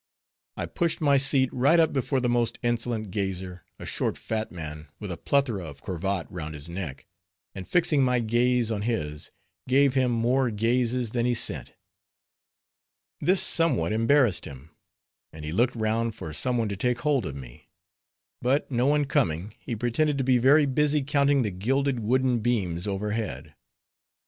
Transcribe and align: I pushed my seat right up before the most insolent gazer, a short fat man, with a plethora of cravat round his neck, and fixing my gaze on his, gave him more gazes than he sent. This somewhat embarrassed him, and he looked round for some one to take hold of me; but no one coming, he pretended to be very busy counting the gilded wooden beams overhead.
I 0.57 0.65
pushed 0.65 0.99
my 0.99 1.17
seat 1.17 1.53
right 1.53 1.79
up 1.79 1.93
before 1.93 2.19
the 2.19 2.27
most 2.27 2.57
insolent 2.63 3.11
gazer, 3.11 3.65
a 3.77 3.85
short 3.85 4.17
fat 4.17 4.51
man, 4.51 4.87
with 4.99 5.11
a 5.11 5.15
plethora 5.15 5.65
of 5.67 5.83
cravat 5.83 6.25
round 6.31 6.55
his 6.55 6.67
neck, 6.67 7.05
and 7.53 7.67
fixing 7.67 8.01
my 8.01 8.17
gaze 8.17 8.71
on 8.71 8.81
his, 8.81 9.29
gave 9.69 9.93
him 9.93 10.09
more 10.09 10.49
gazes 10.49 11.11
than 11.11 11.27
he 11.27 11.35
sent. 11.35 11.73
This 13.19 13.43
somewhat 13.43 13.91
embarrassed 13.93 14.45
him, 14.45 14.71
and 15.31 15.45
he 15.45 15.51
looked 15.51 15.75
round 15.75 16.15
for 16.15 16.33
some 16.33 16.57
one 16.57 16.67
to 16.69 16.75
take 16.75 17.01
hold 17.01 17.23
of 17.27 17.35
me; 17.35 17.69
but 18.41 18.71
no 18.71 18.87
one 18.87 19.05
coming, 19.05 19.53
he 19.59 19.75
pretended 19.75 20.17
to 20.17 20.23
be 20.23 20.39
very 20.39 20.65
busy 20.65 21.03
counting 21.03 21.43
the 21.43 21.51
gilded 21.51 21.99
wooden 21.99 22.39
beams 22.39 22.87
overhead. 22.87 23.53